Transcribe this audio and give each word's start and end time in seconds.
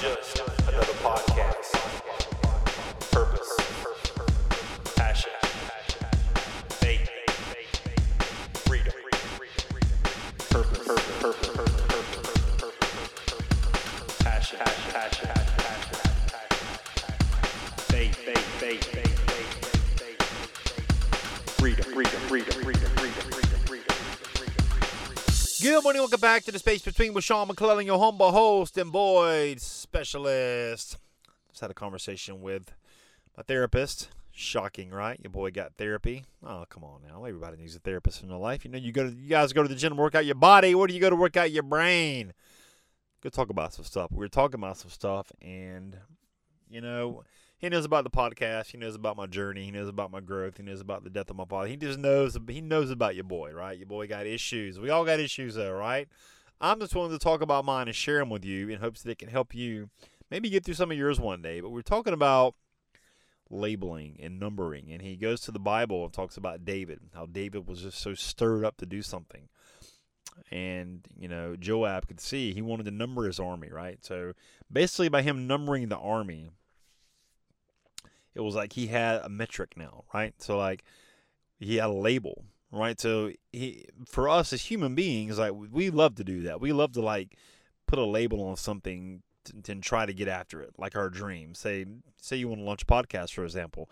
just 0.00 0.38
another 0.68 0.92
podcast. 1.02 1.72
Purpose, 3.10 3.52
passion, 4.94 5.32
faith, 6.68 7.10
freedom. 8.64 8.92
Purpose, 10.50 10.86
purpose, 11.18 11.50
purpose, 11.50 11.82
passion, 14.20 14.58
passion, 14.60 15.28
faith, 17.88 18.14
faith, 18.14 18.38
faith, 18.60 18.84
faith, 18.84 19.18
faith, 19.98 20.22
freedom, 21.58 21.84
freedom, 21.84 22.20
freedom, 22.28 22.54
freedom, 22.62 22.90
freedom. 23.00 23.37
Good 25.60 25.82
morning, 25.82 26.02
welcome 26.02 26.20
back 26.20 26.44
to 26.44 26.52
the 26.52 26.58
space 26.60 26.82
between 26.82 27.14
with 27.14 27.24
Sean 27.24 27.48
McClellan, 27.48 27.84
your 27.84 27.98
humble 27.98 28.30
host 28.30 28.78
and 28.78 28.92
void 28.92 29.60
specialist. 29.60 30.98
Just 31.48 31.60
had 31.60 31.68
a 31.68 31.74
conversation 31.74 32.40
with 32.40 32.72
my 33.36 33.42
therapist. 33.42 34.08
Shocking, 34.30 34.90
right? 34.90 35.18
Your 35.20 35.32
boy 35.32 35.50
got 35.50 35.74
therapy. 35.74 36.24
Oh, 36.46 36.64
come 36.68 36.84
on 36.84 37.00
now. 37.08 37.24
Everybody 37.24 37.56
needs 37.56 37.74
a 37.74 37.80
therapist 37.80 38.22
in 38.22 38.28
their 38.28 38.38
life. 38.38 38.64
You 38.64 38.70
know, 38.70 38.78
you 38.78 38.92
go 38.92 39.10
to 39.10 39.10
you 39.10 39.28
guys 39.28 39.52
go 39.52 39.64
to 39.64 39.68
the 39.68 39.74
gym 39.74 39.96
to 39.96 40.00
work 40.00 40.14
out 40.14 40.24
your 40.24 40.36
body. 40.36 40.76
Where 40.76 40.86
do 40.86 40.94
you 40.94 41.00
go 41.00 41.10
to 41.10 41.16
work 41.16 41.36
out 41.36 41.50
your 41.50 41.64
brain? 41.64 42.34
Go 43.20 43.28
talk 43.28 43.50
about 43.50 43.74
some 43.74 43.84
stuff. 43.84 44.12
We 44.12 44.18
were 44.18 44.28
talking 44.28 44.60
about 44.60 44.76
some 44.76 44.90
stuff, 44.90 45.32
and 45.42 45.98
you 46.70 46.80
know, 46.80 47.24
he 47.58 47.68
knows 47.68 47.84
about 47.84 48.04
the 48.04 48.10
podcast. 48.10 48.70
He 48.70 48.78
knows 48.78 48.94
about 48.94 49.16
my 49.16 49.26
journey. 49.26 49.64
He 49.64 49.70
knows 49.70 49.88
about 49.88 50.10
my 50.12 50.20
growth. 50.20 50.56
He 50.56 50.62
knows 50.62 50.80
about 50.80 51.04
the 51.04 51.10
death 51.10 51.28
of 51.28 51.36
my 51.36 51.44
father. 51.44 51.68
He 51.68 51.76
just 51.76 51.98
knows. 51.98 52.38
He 52.48 52.60
knows 52.60 52.90
about 52.90 53.16
your 53.16 53.24
boy, 53.24 53.52
right? 53.52 53.76
Your 53.76 53.86
boy 53.86 54.06
got 54.06 54.26
issues. 54.26 54.78
We 54.78 54.90
all 54.90 55.04
got 55.04 55.20
issues, 55.20 55.56
though, 55.56 55.72
right? 55.72 56.08
I'm 56.60 56.80
just 56.80 56.94
willing 56.94 57.10
to 57.10 57.18
talk 57.18 57.40
about 57.40 57.64
mine 57.64 57.88
and 57.88 57.96
share 57.96 58.18
them 58.18 58.30
with 58.30 58.44
you 58.44 58.68
in 58.68 58.80
hopes 58.80 59.02
that 59.02 59.10
it 59.10 59.18
can 59.18 59.28
help 59.28 59.54
you 59.54 59.90
maybe 60.30 60.50
get 60.50 60.64
through 60.64 60.74
some 60.74 60.90
of 60.90 60.96
yours 60.96 61.20
one 61.20 61.42
day. 61.42 61.60
But 61.60 61.70
we're 61.70 61.82
talking 61.82 62.12
about 62.12 62.54
labeling 63.50 64.18
and 64.20 64.38
numbering, 64.38 64.92
and 64.92 65.02
he 65.02 65.16
goes 65.16 65.40
to 65.42 65.50
the 65.50 65.58
Bible 65.58 66.04
and 66.04 66.12
talks 66.12 66.36
about 66.36 66.64
David, 66.64 67.00
how 67.14 67.26
David 67.26 67.66
was 67.66 67.82
just 67.82 67.98
so 67.98 68.14
stirred 68.14 68.64
up 68.64 68.76
to 68.78 68.86
do 68.86 69.02
something. 69.02 69.48
And, 70.50 71.06
you 71.18 71.28
know, 71.28 71.56
Joab 71.56 72.06
could 72.06 72.20
see 72.20 72.52
he 72.52 72.62
wanted 72.62 72.84
to 72.84 72.92
number 72.92 73.26
his 73.26 73.40
army, 73.40 73.68
right? 73.70 73.98
So 74.04 74.34
basically, 74.70 75.08
by 75.08 75.22
him 75.22 75.46
numbering 75.46 75.88
the 75.88 75.98
army, 75.98 76.50
it 78.38 78.42
was 78.42 78.54
like 78.54 78.72
he 78.72 78.86
had 78.86 79.20
a 79.22 79.28
metric 79.28 79.74
now, 79.76 80.04
right? 80.14 80.32
So 80.38 80.56
like 80.56 80.84
he 81.58 81.76
had 81.76 81.90
a 81.90 81.92
label, 81.92 82.44
right? 82.70 82.98
So 82.98 83.32
he 83.52 83.86
for 84.06 84.28
us 84.28 84.52
as 84.52 84.62
human 84.62 84.94
beings, 84.94 85.38
like 85.38 85.52
we 85.52 85.90
love 85.90 86.14
to 86.14 86.24
do 86.24 86.42
that. 86.42 86.60
We 86.60 86.72
love 86.72 86.92
to 86.92 87.02
like 87.02 87.36
put 87.86 87.98
a 87.98 88.04
label 88.04 88.40
on 88.42 88.56
something 88.56 89.22
t- 89.44 89.72
and 89.72 89.82
try 89.82 90.06
to 90.06 90.14
get 90.14 90.28
after 90.28 90.62
it, 90.62 90.70
like 90.78 90.94
our 90.94 91.10
dream. 91.10 91.54
Say 91.54 91.84
say 92.16 92.36
you 92.36 92.48
want 92.48 92.60
to 92.60 92.64
launch 92.64 92.84
a 92.84 92.86
podcast, 92.86 93.32
for 93.34 93.44
example. 93.44 93.90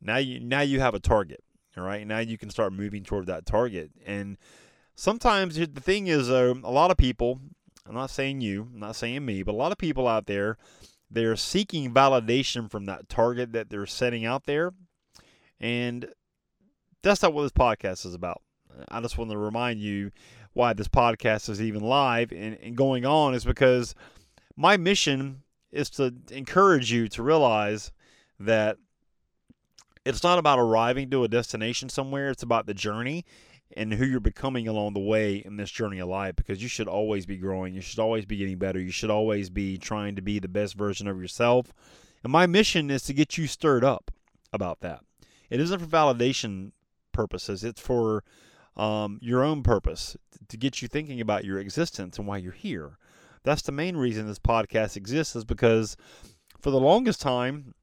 Now 0.00 0.18
you 0.18 0.40
now 0.40 0.60
you 0.60 0.78
have 0.80 0.94
a 0.94 1.00
target, 1.00 1.42
all 1.74 1.84
right? 1.84 2.06
Now 2.06 2.18
you 2.18 2.36
can 2.36 2.50
start 2.50 2.74
moving 2.74 3.02
toward 3.02 3.26
that 3.26 3.46
target. 3.46 3.92
And 4.04 4.36
sometimes 4.94 5.56
the 5.56 5.66
thing 5.66 6.06
is, 6.06 6.30
uh, 6.30 6.54
a 6.62 6.70
lot 6.70 6.90
of 6.90 6.98
people. 6.98 7.40
I'm 7.86 7.94
not 7.94 8.10
saying 8.10 8.42
you, 8.42 8.68
I'm 8.72 8.78
not 8.78 8.94
saying 8.94 9.24
me, 9.24 9.42
but 9.42 9.52
a 9.52 9.56
lot 9.56 9.72
of 9.72 9.78
people 9.78 10.06
out 10.06 10.26
there 10.26 10.58
they're 11.10 11.36
seeking 11.36 11.92
validation 11.92 12.70
from 12.70 12.86
that 12.86 13.08
target 13.08 13.52
that 13.52 13.70
they're 13.70 13.86
setting 13.86 14.24
out 14.24 14.44
there. 14.44 14.72
And 15.58 16.06
that's 17.02 17.22
not 17.22 17.34
what 17.34 17.42
this 17.42 17.52
podcast 17.52 18.06
is 18.06 18.14
about. 18.14 18.42
I 18.88 19.00
just 19.00 19.18
want 19.18 19.30
to 19.30 19.38
remind 19.38 19.80
you 19.80 20.12
why 20.52 20.72
this 20.72 20.88
podcast 20.88 21.48
is 21.48 21.60
even 21.60 21.82
live 21.82 22.32
and, 22.32 22.56
and 22.62 22.76
going 22.76 23.04
on 23.04 23.34
is 23.34 23.44
because 23.44 23.94
my 24.56 24.76
mission 24.76 25.42
is 25.70 25.90
to 25.90 26.14
encourage 26.30 26.92
you 26.92 27.08
to 27.08 27.22
realize 27.22 27.92
that 28.38 28.76
it's 30.04 30.22
not 30.22 30.38
about 30.38 30.58
arriving 30.58 31.10
to 31.10 31.24
a 31.24 31.28
destination 31.28 31.88
somewhere, 31.88 32.30
it's 32.30 32.42
about 32.42 32.66
the 32.66 32.74
journey 32.74 33.24
and 33.76 33.94
who 33.94 34.04
you're 34.04 34.20
becoming 34.20 34.66
along 34.66 34.94
the 34.94 35.00
way 35.00 35.36
in 35.36 35.56
this 35.56 35.70
journey 35.70 35.98
of 35.98 36.08
life 36.08 36.36
because 36.36 36.62
you 36.62 36.68
should 36.68 36.88
always 36.88 37.26
be 37.26 37.36
growing. 37.36 37.74
You 37.74 37.80
should 37.80 37.98
always 37.98 38.24
be 38.26 38.36
getting 38.36 38.58
better. 38.58 38.80
You 38.80 38.90
should 38.90 39.10
always 39.10 39.50
be 39.50 39.78
trying 39.78 40.16
to 40.16 40.22
be 40.22 40.38
the 40.38 40.48
best 40.48 40.74
version 40.74 41.06
of 41.06 41.20
yourself. 41.20 41.72
And 42.22 42.32
my 42.32 42.46
mission 42.46 42.90
is 42.90 43.02
to 43.04 43.14
get 43.14 43.38
you 43.38 43.46
stirred 43.46 43.84
up 43.84 44.10
about 44.52 44.80
that. 44.80 45.00
It 45.48 45.60
isn't 45.60 45.80
for 45.80 45.86
validation 45.86 46.72
purposes, 47.12 47.64
it's 47.64 47.80
for 47.80 48.24
um, 48.76 49.18
your 49.20 49.42
own 49.42 49.62
purpose 49.62 50.16
to 50.48 50.56
get 50.56 50.80
you 50.80 50.88
thinking 50.88 51.20
about 51.20 51.44
your 51.44 51.58
existence 51.58 52.18
and 52.18 52.26
why 52.26 52.38
you're 52.38 52.52
here. 52.52 52.98
That's 53.42 53.62
the 53.62 53.72
main 53.72 53.96
reason 53.96 54.26
this 54.26 54.38
podcast 54.38 54.96
exists, 54.96 55.34
is 55.34 55.44
because 55.44 55.96
for 56.60 56.70
the 56.70 56.80
longest 56.80 57.20
time, 57.20 57.74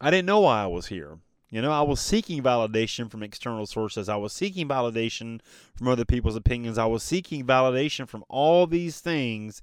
I 0.00 0.10
didn't 0.10 0.26
know 0.26 0.40
why 0.40 0.62
I 0.62 0.66
was 0.66 0.86
here. 0.86 1.18
You 1.48 1.62
know, 1.62 1.70
I 1.70 1.82
was 1.82 2.00
seeking 2.00 2.42
validation 2.42 3.10
from 3.10 3.22
external 3.22 3.66
sources. 3.66 4.08
I 4.08 4.16
was 4.16 4.32
seeking 4.32 4.66
validation 4.68 5.40
from 5.74 5.88
other 5.88 6.04
people's 6.04 6.36
opinions. 6.36 6.76
I 6.76 6.86
was 6.86 7.02
seeking 7.02 7.46
validation 7.46 8.08
from 8.08 8.24
all 8.28 8.66
these 8.66 9.00
things 9.00 9.62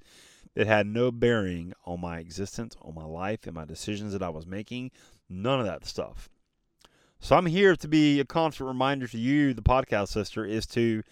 that 0.54 0.66
had 0.66 0.86
no 0.86 1.10
bearing 1.10 1.74
on 1.84 2.00
my 2.00 2.18
existence, 2.20 2.76
on 2.80 2.94
my 2.94 3.04
life, 3.04 3.46
and 3.46 3.54
my 3.54 3.64
decisions 3.64 4.12
that 4.12 4.22
I 4.22 4.30
was 4.30 4.46
making. 4.46 4.92
None 5.28 5.60
of 5.60 5.66
that 5.66 5.84
stuff. 5.84 6.30
So 7.20 7.36
I'm 7.36 7.46
here 7.46 7.76
to 7.76 7.88
be 7.88 8.20
a 8.20 8.24
constant 8.24 8.68
reminder 8.68 9.06
to 9.08 9.18
you, 9.18 9.52
the 9.52 9.62
podcast 9.62 10.08
sister, 10.08 10.44
is 10.44 10.66
to 10.68 11.02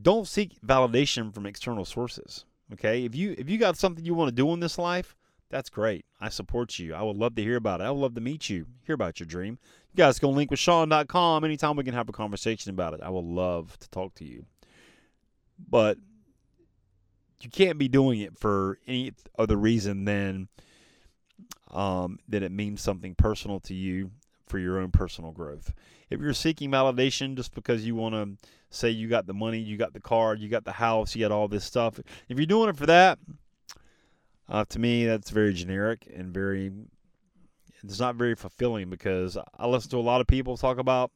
don't 0.00 0.26
seek 0.28 0.60
validation 0.60 1.32
from 1.32 1.46
external 1.46 1.84
sources. 1.84 2.44
Okay? 2.72 3.04
If 3.04 3.14
you 3.14 3.34
if 3.38 3.48
you 3.48 3.58
got 3.58 3.76
something 3.76 4.04
you 4.04 4.14
want 4.14 4.28
to 4.28 4.34
do 4.34 4.52
in 4.52 4.60
this 4.60 4.78
life, 4.78 5.16
that's 5.54 5.70
great. 5.70 6.04
I 6.20 6.30
support 6.30 6.80
you. 6.80 6.94
I 6.94 7.02
would 7.02 7.16
love 7.16 7.36
to 7.36 7.42
hear 7.42 7.54
about 7.54 7.80
it. 7.80 7.84
I 7.84 7.90
would 7.92 8.00
love 8.00 8.16
to 8.16 8.20
meet 8.20 8.50
you, 8.50 8.66
hear 8.82 8.96
about 8.96 9.20
your 9.20 9.28
dream. 9.28 9.56
You 9.92 9.98
guys 9.98 10.18
go 10.18 10.28
linkwithsean.com. 10.28 11.44
Anytime 11.44 11.76
we 11.76 11.84
can 11.84 11.94
have 11.94 12.08
a 12.08 12.12
conversation 12.12 12.70
about 12.70 12.92
it, 12.92 13.00
I 13.04 13.08
would 13.08 13.24
love 13.24 13.78
to 13.78 13.88
talk 13.90 14.16
to 14.16 14.24
you. 14.24 14.46
But 15.70 15.98
you 17.40 17.50
can't 17.50 17.78
be 17.78 17.86
doing 17.86 18.18
it 18.18 18.36
for 18.36 18.80
any 18.88 19.12
other 19.38 19.54
reason 19.54 20.06
than 20.06 20.48
um, 21.70 22.18
that 22.28 22.42
it 22.42 22.50
means 22.50 22.82
something 22.82 23.14
personal 23.14 23.60
to 23.60 23.74
you 23.74 24.10
for 24.48 24.58
your 24.58 24.80
own 24.80 24.90
personal 24.90 25.30
growth. 25.30 25.72
If 26.10 26.20
you're 26.20 26.34
seeking 26.34 26.72
validation 26.72 27.36
just 27.36 27.54
because 27.54 27.86
you 27.86 27.94
want 27.94 28.16
to 28.16 28.48
say 28.70 28.90
you 28.90 29.06
got 29.06 29.28
the 29.28 29.34
money, 29.34 29.60
you 29.60 29.76
got 29.76 29.92
the 29.92 30.00
car, 30.00 30.34
you 30.34 30.48
got 30.48 30.64
the 30.64 30.72
house, 30.72 31.14
you 31.14 31.24
got 31.24 31.30
all 31.30 31.46
this 31.46 31.64
stuff, 31.64 32.00
if 32.28 32.38
you're 32.38 32.44
doing 32.44 32.70
it 32.70 32.76
for 32.76 32.86
that, 32.86 33.20
uh, 34.48 34.64
to 34.66 34.78
me, 34.78 35.06
that's 35.06 35.30
very 35.30 35.52
generic 35.52 36.06
and 36.14 36.32
very. 36.32 36.72
It's 37.82 38.00
not 38.00 38.16
very 38.16 38.34
fulfilling 38.34 38.88
because 38.88 39.36
I 39.58 39.66
listen 39.66 39.90
to 39.90 39.98
a 39.98 40.00
lot 40.00 40.22
of 40.22 40.26
people 40.26 40.56
talk 40.56 40.78
about 40.78 41.10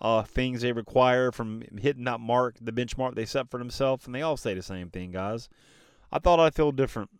uh, 0.00 0.22
things 0.22 0.62
they 0.62 0.72
require 0.72 1.32
from 1.32 1.62
hitting 1.78 2.04
that 2.04 2.20
mark, 2.20 2.56
the 2.60 2.72
benchmark 2.72 3.14
they 3.14 3.24
set 3.24 3.50
for 3.50 3.58
themselves, 3.58 4.06
and 4.06 4.14
they 4.14 4.22
all 4.22 4.36
say 4.36 4.54
the 4.54 4.62
same 4.62 4.90
thing, 4.90 5.12
guys. 5.12 5.48
I 6.12 6.18
thought 6.18 6.40
I'd 6.40 6.54
feel 6.54 6.72
different 6.72 7.10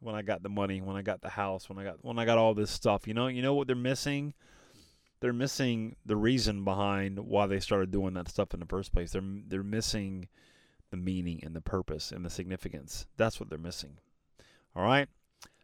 when 0.00 0.14
I 0.14 0.22
got 0.22 0.42
the 0.42 0.48
money, 0.48 0.82
when 0.82 0.96
I 0.96 1.02
got 1.02 1.22
the 1.22 1.30
house, 1.30 1.68
when 1.68 1.78
I 1.78 1.84
got 1.84 2.04
when 2.04 2.18
I 2.18 2.24
got 2.24 2.38
all 2.38 2.54
this 2.54 2.70
stuff. 2.70 3.06
You 3.06 3.14
know, 3.14 3.28
you 3.28 3.42
know 3.42 3.54
what 3.54 3.66
they're 3.66 3.76
missing? 3.76 4.34
They're 5.20 5.32
missing 5.32 5.96
the 6.04 6.16
reason 6.16 6.64
behind 6.64 7.18
why 7.18 7.46
they 7.46 7.60
started 7.60 7.90
doing 7.90 8.14
that 8.14 8.28
stuff 8.28 8.52
in 8.52 8.60
the 8.60 8.66
first 8.66 8.92
place. 8.92 9.12
They're 9.12 9.22
they're 9.48 9.62
missing 9.62 10.28
the 10.90 10.96
meaning 10.96 11.40
and 11.42 11.56
the 11.56 11.60
purpose 11.60 12.12
and 12.12 12.24
the 12.24 12.30
significance. 12.30 13.06
That's 13.16 13.40
what 13.40 13.48
they're 13.48 13.58
missing. 13.58 13.96
All 14.76 14.84
right. 14.84 15.08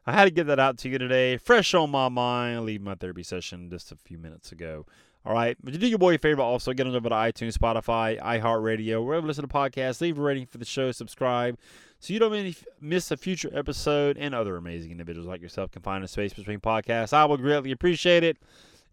I 0.07 0.13
had 0.13 0.25
to 0.25 0.31
get 0.31 0.47
that 0.47 0.59
out 0.59 0.79
to 0.79 0.89
you 0.89 0.99
today. 0.99 1.37
Fresh 1.37 1.75
on 1.75 1.91
my 1.91 2.09
mind. 2.09 2.57
I 2.57 2.61
leave 2.61 2.81
my 2.81 2.95
therapy 2.95 3.23
session 3.23 3.69
just 3.71 3.93
a 3.93 3.97
few 3.97 4.19
minutes 4.19 4.51
ago. 4.53 4.87
All 5.25 5.35
right. 5.35 5.57
But 5.63 5.75
you 5.75 5.79
do 5.79 5.87
your 5.87 5.99
boy 5.99 6.15
a 6.15 6.19
favor 6.19 6.43
also. 6.43 6.73
Get 6.73 6.87
on 6.87 6.97
over 6.97 7.09
to 7.09 7.15
iTunes, 7.15 7.57
Spotify, 7.57 8.21
iHeartRadio, 8.21 9.05
wherever 9.05 9.25
you 9.25 9.29
listen 9.29 9.47
to 9.47 9.49
podcasts. 9.49 10.01
Leave 10.01 10.19
a 10.19 10.23
rating 10.23 10.47
for 10.47 10.59
the 10.59 10.65
show. 10.65 10.91
Subscribe 10.93 11.59
so 12.01 12.15
you 12.15 12.19
don't 12.19 12.57
miss 12.81 13.11
a 13.11 13.17
future 13.17 13.51
episode 13.53 14.17
and 14.17 14.35
other 14.35 14.57
amazing 14.57 14.91
individuals 14.91 15.29
like 15.29 15.43
yourself 15.43 15.71
can 15.71 15.83
find 15.83 16.03
a 16.03 16.09
space 16.09 16.33
between 16.33 16.59
podcasts. 16.59 17.13
I 17.13 17.27
would 17.27 17.41
greatly 17.41 17.73
appreciate 17.73 18.25
it. 18.25 18.39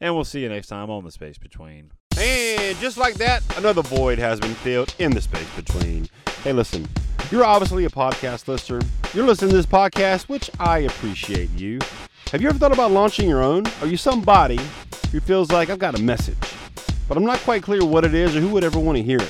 And 0.01 0.13
we'll 0.13 0.25
see 0.25 0.41
you 0.41 0.49
next 0.49 0.67
time 0.67 0.91
on 0.91 1.03
The 1.03 1.11
Space 1.11 1.39
Between. 1.39 1.91
And 2.19 2.77
just 2.77 2.97
like 2.97 3.15
that, 3.15 3.41
another 3.57 3.81
void 3.81 4.19
has 4.19 4.39
been 4.39 4.53
filled 4.55 4.93
in 4.99 5.11
the 5.11 5.21
space 5.21 5.49
between. 5.55 6.07
Hey, 6.43 6.53
listen, 6.53 6.87
you're 7.31 7.43
obviously 7.43 7.85
a 7.85 7.89
podcast 7.89 8.47
listener. 8.47 8.81
You're 9.13 9.25
listening 9.25 9.51
to 9.51 9.57
this 9.57 9.65
podcast, 9.65 10.29
which 10.29 10.49
I 10.59 10.79
appreciate 10.79 11.49
you. 11.51 11.79
Have 12.31 12.41
you 12.41 12.49
ever 12.49 12.57
thought 12.57 12.71
about 12.71 12.91
launching 12.91 13.27
your 13.27 13.43
own? 13.43 13.63
Are 13.81 13.87
you 13.87 13.97
somebody 13.97 14.59
who 15.11 15.19
feels 15.19 15.51
like 15.51 15.69
I've 15.69 15.79
got 15.79 15.97
a 15.97 16.01
message, 16.01 16.37
but 17.07 17.17
I'm 17.17 17.25
not 17.25 17.39
quite 17.39 17.63
clear 17.63 17.85
what 17.85 18.05
it 18.05 18.13
is 18.13 18.35
or 18.35 18.41
who 18.41 18.49
would 18.49 18.63
ever 18.63 18.79
want 18.79 18.97
to 18.97 19.03
hear 19.03 19.19
it? 19.19 19.29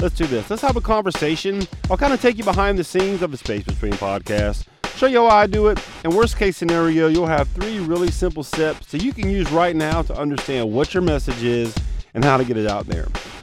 Let's 0.00 0.14
do 0.14 0.26
this. 0.26 0.48
Let's 0.48 0.62
have 0.62 0.76
a 0.76 0.80
conversation. 0.80 1.66
I'll 1.90 1.96
kind 1.96 2.12
of 2.12 2.20
take 2.20 2.38
you 2.38 2.44
behind 2.44 2.78
the 2.78 2.84
scenes 2.84 3.22
of 3.22 3.30
the 3.30 3.36
Space 3.36 3.64
Between 3.64 3.92
podcast, 3.94 4.66
show 4.96 5.06
you 5.06 5.18
how 5.18 5.26
I 5.26 5.46
do 5.46 5.68
it, 5.68 5.78
and 6.04 6.14
worst 6.14 6.36
case 6.36 6.56
scenario, 6.56 7.08
you'll 7.08 7.26
have 7.26 7.48
three 7.48 7.78
really 7.80 8.10
simple 8.10 8.42
steps 8.42 8.92
that 8.92 9.02
you 9.02 9.12
can 9.12 9.28
use 9.28 9.50
right 9.50 9.74
now 9.74 10.02
to 10.02 10.16
understand 10.16 10.72
what 10.72 10.94
your 10.94 11.02
message 11.02 11.42
is 11.42 11.74
and 12.14 12.24
how 12.24 12.36
to 12.36 12.44
get 12.44 12.56
it 12.56 12.66
out 12.68 12.86
there. 12.86 13.06